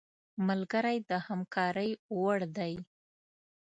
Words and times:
ملګری 0.47 0.97
د 1.09 1.11
همکارۍ 1.27 1.91
وړ 2.17 2.39
دی 2.57 2.73